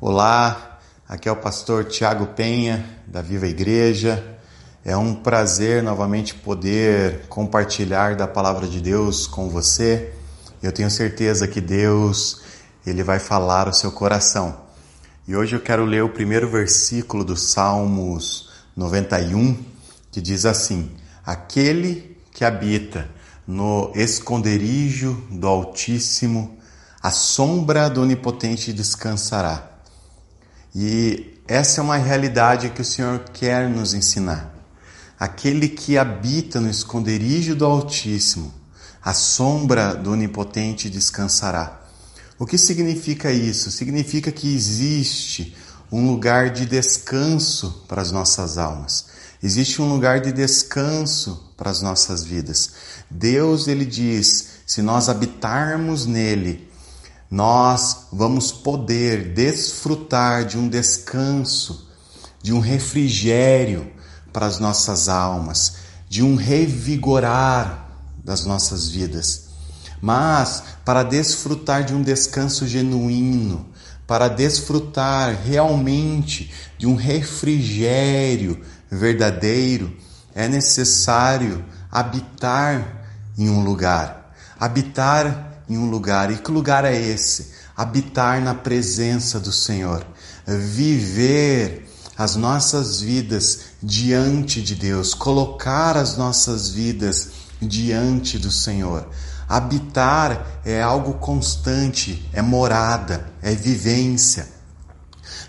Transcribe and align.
Olá, 0.00 0.80
aqui 1.08 1.28
é 1.28 1.32
o 1.32 1.36
pastor 1.36 1.84
Tiago 1.84 2.26
Penha, 2.26 2.84
da 3.06 3.22
Viva 3.22 3.46
Igreja. 3.46 4.36
É 4.84 4.96
um 4.96 5.14
prazer 5.14 5.84
novamente 5.84 6.34
poder 6.34 7.26
compartilhar 7.28 8.16
da 8.16 8.26
palavra 8.26 8.66
de 8.66 8.80
Deus 8.80 9.28
com 9.28 9.48
você. 9.48 10.12
Eu 10.60 10.72
tenho 10.72 10.90
certeza 10.90 11.46
que 11.46 11.60
Deus, 11.60 12.42
ele 12.84 13.04
vai 13.04 13.20
falar 13.20 13.68
o 13.68 13.72
seu 13.72 13.92
coração. 13.92 14.62
E 15.28 15.36
hoje 15.36 15.54
eu 15.54 15.60
quero 15.60 15.84
ler 15.84 16.02
o 16.02 16.08
primeiro 16.08 16.50
versículo 16.50 17.24
do 17.24 17.36
Salmos 17.36 18.50
91, 18.76 19.56
que 20.10 20.20
diz 20.20 20.44
assim: 20.44 20.90
Aquele 21.24 22.18
que 22.32 22.44
habita 22.44 23.08
no 23.46 23.92
esconderijo 23.94 25.24
do 25.30 25.46
Altíssimo, 25.46 26.58
a 27.00 27.12
sombra 27.12 27.88
do 27.88 28.02
Onipotente 28.02 28.72
descansará. 28.72 29.73
E 30.74 31.40
essa 31.46 31.80
é 31.80 31.84
uma 31.84 31.96
realidade 31.96 32.70
que 32.70 32.82
o 32.82 32.84
Senhor 32.84 33.20
quer 33.32 33.68
nos 33.68 33.94
ensinar. 33.94 34.52
Aquele 35.18 35.68
que 35.68 35.96
habita 35.96 36.60
no 36.60 36.68
esconderijo 36.68 37.54
do 37.54 37.64
Altíssimo, 37.64 38.52
a 39.02 39.14
sombra 39.14 39.94
do 39.94 40.12
Onipotente 40.12 40.90
descansará. 40.90 41.80
O 42.38 42.44
que 42.44 42.58
significa 42.58 43.30
isso? 43.30 43.70
Significa 43.70 44.32
que 44.32 44.52
existe 44.52 45.56
um 45.92 46.10
lugar 46.10 46.50
de 46.50 46.66
descanso 46.66 47.84
para 47.86 48.02
as 48.02 48.10
nossas 48.10 48.58
almas. 48.58 49.06
Existe 49.40 49.80
um 49.80 49.88
lugar 49.88 50.20
de 50.20 50.32
descanso 50.32 51.52
para 51.56 51.70
as 51.70 51.80
nossas 51.80 52.24
vidas. 52.24 52.70
Deus, 53.08 53.68
ele 53.68 53.84
diz: 53.84 54.48
se 54.66 54.82
nós 54.82 55.08
habitarmos 55.08 56.06
nele, 56.06 56.68
nós 57.30 58.06
vamos 58.12 58.52
poder 58.52 59.32
desfrutar 59.32 60.44
de 60.44 60.58
um 60.58 60.68
descanso, 60.68 61.88
de 62.42 62.52
um 62.52 62.60
refrigério 62.60 63.90
para 64.32 64.46
as 64.46 64.58
nossas 64.58 65.08
almas, 65.08 65.76
de 66.08 66.22
um 66.22 66.36
revigorar 66.36 67.88
das 68.22 68.44
nossas 68.44 68.88
vidas. 68.88 69.44
Mas 70.00 70.62
para 70.84 71.02
desfrutar 71.02 71.84
de 71.84 71.94
um 71.94 72.02
descanso 72.02 72.66
genuíno, 72.66 73.66
para 74.06 74.28
desfrutar 74.28 75.34
realmente 75.44 76.52
de 76.76 76.86
um 76.86 76.94
refrigério 76.94 78.60
verdadeiro, 78.90 79.96
é 80.34 80.46
necessário 80.48 81.64
habitar 81.90 83.06
em 83.38 83.48
um 83.48 83.64
lugar. 83.64 84.34
Habitar 84.58 85.53
em 85.68 85.78
um 85.78 85.88
lugar. 85.88 86.30
E 86.30 86.36
que 86.36 86.50
lugar 86.50 86.84
é 86.84 86.94
esse? 86.94 87.52
Habitar 87.76 88.40
na 88.40 88.54
presença 88.54 89.40
do 89.40 89.52
Senhor, 89.52 90.06
viver 90.46 91.88
as 92.16 92.36
nossas 92.36 93.00
vidas 93.00 93.60
diante 93.82 94.62
de 94.62 94.74
Deus, 94.74 95.14
colocar 95.14 95.96
as 95.96 96.16
nossas 96.16 96.70
vidas 96.70 97.30
diante 97.60 98.38
do 98.38 98.50
Senhor. 98.50 99.08
Habitar 99.48 100.60
é 100.64 100.80
algo 100.80 101.14
constante, 101.14 102.28
é 102.32 102.40
morada, 102.40 103.26
é 103.42 103.54
vivência. 103.54 104.54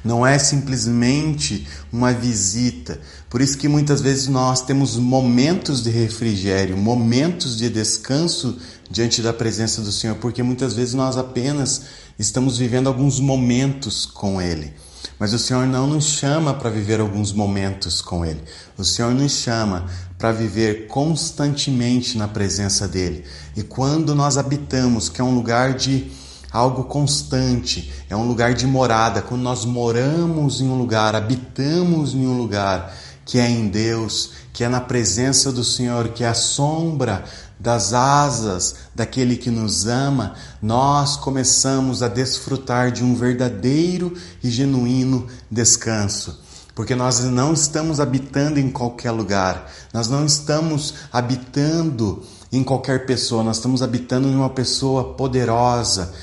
Não 0.03 0.25
é 0.25 0.37
simplesmente 0.37 1.67
uma 1.91 2.13
visita. 2.13 2.99
Por 3.29 3.41
isso 3.41 3.57
que 3.57 3.67
muitas 3.67 4.01
vezes 4.01 4.27
nós 4.27 4.61
temos 4.61 4.97
momentos 4.97 5.81
de 5.81 5.89
refrigério, 5.89 6.77
momentos 6.77 7.57
de 7.57 7.69
descanso 7.69 8.59
diante 8.89 9.21
da 9.21 9.33
presença 9.33 9.81
do 9.81 9.91
Senhor, 9.91 10.15
porque 10.17 10.43
muitas 10.43 10.73
vezes 10.73 10.93
nós 10.93 11.17
apenas 11.17 11.83
estamos 12.17 12.57
vivendo 12.57 12.87
alguns 12.87 13.19
momentos 13.19 14.05
com 14.05 14.41
Ele. 14.41 14.73
Mas 15.19 15.33
o 15.33 15.39
Senhor 15.39 15.65
não 15.65 15.87
nos 15.87 16.05
chama 16.05 16.53
para 16.53 16.69
viver 16.69 16.99
alguns 16.99 17.31
momentos 17.31 18.01
com 18.01 18.25
Ele. 18.25 18.41
O 18.77 18.83
Senhor 18.83 19.13
nos 19.13 19.31
chama 19.31 19.85
para 20.17 20.31
viver 20.31 20.87
constantemente 20.87 22.17
na 22.17 22.27
presença 22.27 22.87
dEle. 22.87 23.23
E 23.55 23.63
quando 23.63 24.15
nós 24.15 24.37
habitamos, 24.37 25.09
que 25.09 25.21
é 25.21 25.23
um 25.23 25.33
lugar 25.33 25.73
de 25.73 26.11
algo 26.51 26.85
constante, 26.85 27.91
é 28.09 28.15
um 28.15 28.27
lugar 28.27 28.53
de 28.53 28.65
morada, 28.65 29.21
quando 29.21 29.41
nós 29.41 29.65
moramos 29.65 30.61
em 30.61 30.67
um 30.67 30.77
lugar, 30.77 31.15
habitamos 31.15 32.13
em 32.13 32.25
um 32.25 32.37
lugar 32.37 32.95
que 33.25 33.39
é 33.39 33.49
em 33.49 33.67
Deus, 33.67 34.31
que 34.53 34.63
é 34.63 34.69
na 34.69 34.79
presença 34.79 35.51
do 35.51 35.63
Senhor, 35.63 36.09
que 36.09 36.23
é 36.23 36.27
a 36.27 36.33
sombra 36.33 37.25
das 37.59 37.93
asas 37.93 38.75
daquele 38.93 39.37
que 39.37 39.49
nos 39.49 39.87
ama, 39.87 40.33
nós 40.61 41.15
começamos 41.15 42.03
a 42.03 42.07
desfrutar 42.07 42.91
de 42.91 43.03
um 43.03 43.15
verdadeiro 43.15 44.13
e 44.43 44.49
genuíno 44.49 45.27
descanso. 45.49 46.43
Porque 46.73 46.93
nós 46.93 47.21
não 47.21 47.53
estamos 47.53 48.01
habitando 48.01 48.59
em 48.59 48.69
qualquer 48.69 49.11
lugar, 49.11 49.71
nós 49.93 50.09
não 50.09 50.25
estamos 50.25 50.93
habitando 51.11 52.21
em 52.51 52.63
qualquer 52.63 53.05
pessoa, 53.05 53.43
nós 53.43 53.57
estamos 53.57 53.81
habitando 53.81 54.27
em 54.27 54.35
uma 54.35 54.49
pessoa 54.49 55.13
poderosa, 55.13 56.13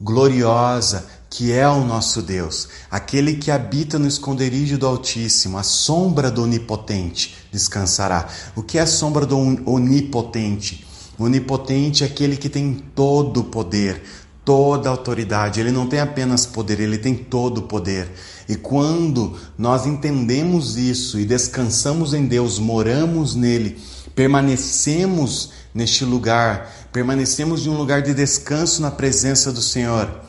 gloriosa, 0.00 1.06
que 1.30 1.52
é 1.52 1.66
o 1.68 1.84
nosso 1.84 2.20
Deus, 2.20 2.68
aquele 2.90 3.34
que 3.34 3.52
habita 3.52 4.00
no 4.00 4.08
esconderijo 4.08 4.76
do 4.76 4.84
Altíssimo, 4.84 5.56
a 5.56 5.62
sombra 5.62 6.28
do 6.28 6.42
Onipotente 6.42 7.36
descansará. 7.52 8.28
O 8.56 8.64
que 8.64 8.78
é 8.78 8.80
a 8.80 8.86
sombra 8.86 9.24
do 9.24 9.38
Onipotente? 9.38 10.84
O 11.16 11.24
Onipotente 11.24 12.02
é 12.02 12.06
aquele 12.08 12.36
que 12.36 12.48
tem 12.48 12.82
todo 12.96 13.40
o 13.40 13.44
poder, 13.44 14.02
toda 14.44 14.88
a 14.88 14.92
autoridade. 14.92 15.60
Ele 15.60 15.70
não 15.70 15.86
tem 15.86 16.00
apenas 16.00 16.46
poder, 16.46 16.80
ele 16.80 16.98
tem 16.98 17.14
todo 17.14 17.58
o 17.58 17.62
poder. 17.62 18.10
E 18.48 18.56
quando 18.56 19.36
nós 19.56 19.86
entendemos 19.86 20.76
isso 20.76 21.16
e 21.20 21.24
descansamos 21.24 22.12
em 22.12 22.26
Deus, 22.26 22.58
moramos 22.58 23.36
nele, 23.36 23.78
permanecemos 24.16 25.52
neste 25.72 26.04
lugar, 26.04 26.88
permanecemos 26.92 27.64
em 27.64 27.70
um 27.70 27.76
lugar 27.76 28.02
de 28.02 28.14
descanso 28.14 28.82
na 28.82 28.90
presença 28.90 29.52
do 29.52 29.62
Senhor 29.62 30.28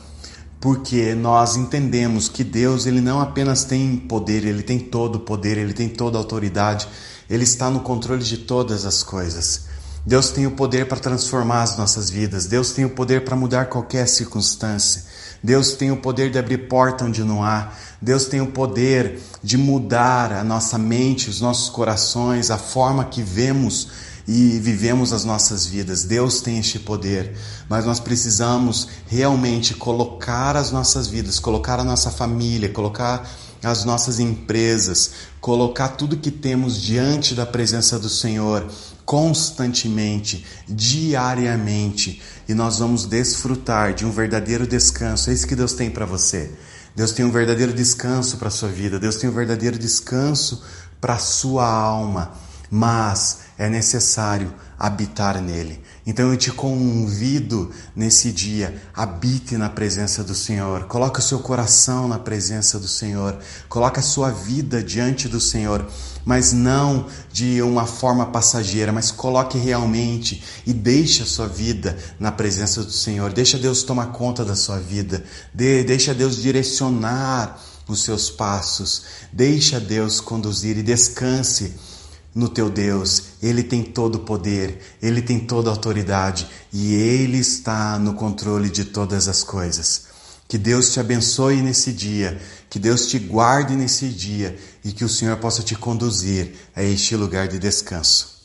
porque 0.62 1.12
nós 1.12 1.56
entendemos 1.56 2.28
que 2.28 2.44
Deus 2.44 2.86
ele 2.86 3.00
não 3.00 3.20
apenas 3.20 3.64
tem 3.64 3.96
poder, 3.96 4.44
ele 4.44 4.62
tem 4.62 4.78
todo 4.78 5.16
o 5.16 5.20
poder, 5.20 5.58
ele 5.58 5.72
tem 5.72 5.88
toda 5.88 6.16
a 6.16 6.20
autoridade, 6.20 6.86
ele 7.28 7.42
está 7.42 7.68
no 7.68 7.80
controle 7.80 8.22
de 8.22 8.36
todas 8.36 8.86
as 8.86 9.02
coisas. 9.02 9.64
Deus 10.06 10.30
tem 10.30 10.46
o 10.46 10.52
poder 10.52 10.86
para 10.86 11.00
transformar 11.00 11.62
as 11.62 11.76
nossas 11.76 12.08
vidas, 12.08 12.46
Deus 12.46 12.70
tem 12.70 12.84
o 12.84 12.90
poder 12.90 13.24
para 13.24 13.34
mudar 13.34 13.66
qualquer 13.66 14.06
circunstância. 14.06 15.02
Deus 15.42 15.72
tem 15.72 15.90
o 15.90 15.96
poder 15.96 16.30
de 16.30 16.38
abrir 16.38 16.68
porta 16.68 17.04
onde 17.04 17.24
não 17.24 17.42
há. 17.42 17.72
Deus 18.00 18.26
tem 18.26 18.40
o 18.40 18.52
poder 18.52 19.18
de 19.42 19.58
mudar 19.58 20.32
a 20.32 20.44
nossa 20.44 20.78
mente, 20.78 21.28
os 21.28 21.40
nossos 21.40 21.70
corações, 21.70 22.52
a 22.52 22.56
forma 22.56 23.04
que 23.04 23.20
vemos 23.20 23.88
e 24.26 24.58
vivemos 24.58 25.12
as 25.12 25.24
nossas 25.24 25.66
vidas. 25.66 26.04
Deus 26.04 26.40
tem 26.40 26.58
este 26.58 26.78
poder, 26.78 27.36
mas 27.68 27.84
nós 27.84 27.98
precisamos 27.98 28.88
realmente 29.06 29.74
colocar 29.74 30.56
as 30.56 30.70
nossas 30.70 31.08
vidas, 31.08 31.38
colocar 31.38 31.80
a 31.80 31.84
nossa 31.84 32.10
família, 32.10 32.68
colocar 32.68 33.28
as 33.62 33.84
nossas 33.84 34.18
empresas, 34.18 35.12
colocar 35.40 35.90
tudo 35.90 36.16
que 36.16 36.30
temos 36.30 36.80
diante 36.80 37.34
da 37.34 37.46
presença 37.46 37.98
do 37.98 38.08
Senhor 38.08 38.66
constantemente, 39.04 40.44
diariamente, 40.68 42.22
e 42.48 42.54
nós 42.54 42.78
vamos 42.78 43.04
desfrutar 43.04 43.94
de 43.94 44.04
um 44.04 44.10
verdadeiro 44.10 44.66
descanso. 44.66 45.30
É 45.30 45.32
isso 45.32 45.46
que 45.46 45.56
Deus 45.56 45.72
tem 45.72 45.90
para 45.90 46.06
você. 46.06 46.50
Deus 46.94 47.12
tem 47.12 47.24
um 47.24 47.30
verdadeiro 47.30 47.72
descanso 47.72 48.36
para 48.36 48.50
sua 48.50 48.68
vida, 48.68 48.98
Deus 48.98 49.16
tem 49.16 49.28
um 49.28 49.32
verdadeiro 49.32 49.78
descanso 49.78 50.62
para 51.00 51.18
sua 51.18 51.66
alma 51.66 52.32
mas 52.74 53.40
é 53.58 53.68
necessário 53.68 54.50
habitar 54.78 55.42
nele. 55.42 55.78
Então 56.06 56.30
eu 56.30 56.38
te 56.38 56.50
convido 56.50 57.70
nesse 57.94 58.32
dia, 58.32 58.82
habite 58.94 59.58
na 59.58 59.68
presença 59.68 60.24
do 60.24 60.34
Senhor. 60.34 60.84
Coloque 60.84 61.18
o 61.18 61.22
seu 61.22 61.40
coração 61.40 62.08
na 62.08 62.18
presença 62.18 62.78
do 62.78 62.88
Senhor. 62.88 63.38
Coloque 63.68 64.00
a 64.00 64.02
sua 64.02 64.30
vida 64.30 64.82
diante 64.82 65.28
do 65.28 65.38
Senhor, 65.38 65.86
mas 66.24 66.54
não 66.54 67.08
de 67.30 67.60
uma 67.60 67.84
forma 67.84 68.24
passageira, 68.24 68.90
mas 68.90 69.10
coloque 69.10 69.58
realmente 69.58 70.42
e 70.66 70.72
deixe 70.72 71.22
a 71.22 71.26
sua 71.26 71.46
vida 71.46 71.94
na 72.18 72.32
presença 72.32 72.82
do 72.82 72.90
Senhor. 72.90 73.34
Deixa 73.34 73.58
Deus 73.58 73.82
tomar 73.82 74.06
conta 74.12 74.46
da 74.46 74.56
sua 74.56 74.78
vida. 74.78 75.22
De, 75.52 75.84
deixa 75.84 76.14
Deus 76.14 76.36
direcionar 76.36 77.62
os 77.86 78.02
seus 78.02 78.30
passos. 78.30 79.02
Deixa 79.30 79.78
Deus 79.78 80.22
conduzir 80.22 80.78
e 80.78 80.82
descanse 80.82 81.91
no 82.34 82.48
teu 82.48 82.70
Deus. 82.70 83.24
Ele 83.42 83.62
tem 83.62 83.82
todo 83.82 84.16
o 84.16 84.20
poder, 84.20 84.80
ele 85.00 85.22
tem 85.22 85.38
toda 85.38 85.70
a 85.70 85.72
autoridade 85.72 86.46
e 86.72 86.94
ele 86.94 87.38
está 87.38 87.98
no 87.98 88.14
controle 88.14 88.70
de 88.70 88.84
todas 88.84 89.28
as 89.28 89.42
coisas. 89.42 90.06
Que 90.48 90.58
Deus 90.58 90.92
te 90.92 91.00
abençoe 91.00 91.62
nesse 91.62 91.92
dia, 91.92 92.40
que 92.68 92.78
Deus 92.78 93.06
te 93.06 93.18
guarde 93.18 93.74
nesse 93.74 94.08
dia 94.08 94.58
e 94.84 94.92
que 94.92 95.04
o 95.04 95.08
Senhor 95.08 95.36
possa 95.38 95.62
te 95.62 95.74
conduzir 95.74 96.52
a 96.76 96.82
este 96.82 97.16
lugar 97.16 97.48
de 97.48 97.58
descanso. 97.58 98.41